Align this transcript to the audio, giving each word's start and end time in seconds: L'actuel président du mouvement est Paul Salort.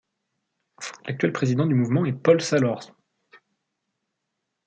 L'actuel 1.05 1.31
président 1.31 1.67
du 1.67 1.75
mouvement 1.75 2.05
est 2.07 2.13
Paul 2.13 2.41
Salort. 2.41 2.91